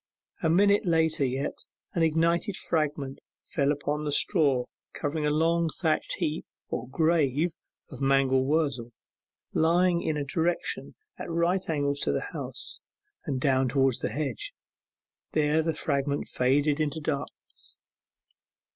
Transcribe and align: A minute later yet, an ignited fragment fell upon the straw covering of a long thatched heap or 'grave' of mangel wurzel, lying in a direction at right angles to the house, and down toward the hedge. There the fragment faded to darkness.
A 0.41 0.49
minute 0.49 0.83
later 0.87 1.23
yet, 1.23 1.59
an 1.93 2.01
ignited 2.01 2.57
fragment 2.57 3.19
fell 3.43 3.71
upon 3.71 4.03
the 4.03 4.11
straw 4.11 4.65
covering 4.93 5.27
of 5.27 5.31
a 5.31 5.35
long 5.35 5.69
thatched 5.69 6.13
heap 6.13 6.43
or 6.69 6.89
'grave' 6.89 7.53
of 7.91 8.01
mangel 8.01 8.43
wurzel, 8.43 8.93
lying 9.53 10.01
in 10.01 10.17
a 10.17 10.23
direction 10.25 10.95
at 11.19 11.29
right 11.29 11.69
angles 11.69 11.99
to 11.99 12.11
the 12.11 12.29
house, 12.33 12.79
and 13.25 13.39
down 13.39 13.69
toward 13.69 13.93
the 14.01 14.09
hedge. 14.09 14.55
There 15.33 15.61
the 15.61 15.75
fragment 15.75 16.27
faded 16.27 16.77
to 16.93 16.99
darkness. 16.99 17.77